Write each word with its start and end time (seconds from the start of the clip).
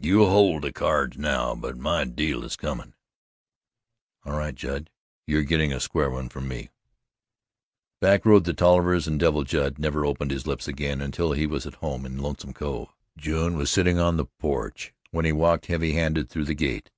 "You 0.00 0.26
hold 0.26 0.62
the 0.62 0.72
cyards 0.72 1.18
now, 1.18 1.56
but 1.56 1.76
my 1.76 2.04
deal 2.04 2.44
is 2.44 2.54
comin'." 2.54 2.94
"All 4.24 4.38
right, 4.38 4.54
Judd 4.54 4.90
you're 5.26 5.42
getting 5.42 5.72
a 5.72 5.80
square 5.80 6.08
one 6.08 6.28
from 6.28 6.46
me." 6.46 6.70
Back 8.00 8.24
rode 8.24 8.44
the 8.44 8.54
Tollivers 8.54 9.08
and 9.08 9.18
Devil 9.18 9.42
Judd 9.42 9.80
never 9.80 10.06
opened 10.06 10.30
his 10.30 10.46
lips 10.46 10.68
again 10.68 11.00
until 11.00 11.32
he 11.32 11.48
was 11.48 11.66
at 11.66 11.74
home 11.82 12.06
in 12.06 12.18
Lonesome 12.18 12.52
Cove. 12.54 12.94
June 13.18 13.56
was 13.56 13.68
sitting 13.68 13.98
on 13.98 14.16
the 14.16 14.26
porch 14.38 14.94
when 15.10 15.24
he 15.24 15.32
walked 15.32 15.66
heavy 15.66 15.94
headed 15.94 16.30
through 16.30 16.44
the 16.44 16.54
gate. 16.54 16.92